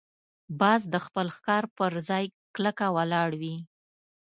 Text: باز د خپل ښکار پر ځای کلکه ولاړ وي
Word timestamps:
باز 0.59 0.81
د 0.93 0.95
خپل 1.05 1.27
ښکار 1.35 1.63
پر 1.77 1.91
ځای 2.09 2.25
کلکه 2.55 2.85
ولاړ 2.95 3.29
وي 3.41 3.55